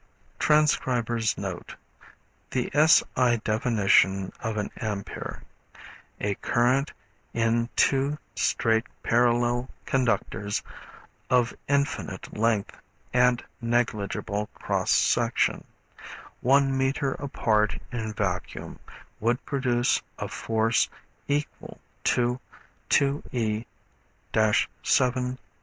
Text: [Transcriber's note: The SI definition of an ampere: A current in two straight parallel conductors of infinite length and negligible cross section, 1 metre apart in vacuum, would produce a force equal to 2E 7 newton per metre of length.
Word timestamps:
[Transcriber's 0.39 1.37
note: 1.37 1.75
The 2.49 2.71
SI 2.73 3.37
definition 3.43 4.33
of 4.39 4.57
an 4.57 4.71
ampere: 4.77 5.43
A 6.19 6.33
current 6.41 6.91
in 7.35 7.69
two 7.75 8.17
straight 8.33 8.85
parallel 9.03 9.69
conductors 9.85 10.63
of 11.29 11.53
infinite 11.67 12.35
length 12.35 12.75
and 13.13 13.43
negligible 13.61 14.47
cross 14.55 14.89
section, 14.89 15.65
1 16.39 16.75
metre 16.75 17.11
apart 17.19 17.77
in 17.91 18.11
vacuum, 18.11 18.79
would 19.19 19.45
produce 19.45 20.01
a 20.17 20.27
force 20.27 20.89
equal 21.27 21.79
to 22.05 22.39
2E 22.89 23.19
7 23.21 23.23
newton 23.23 23.63
per 24.33 24.41
metre 24.41 24.65
of 25.09 25.15
length. 25.15 25.39